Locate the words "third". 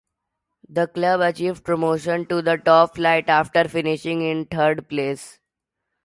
4.45-4.89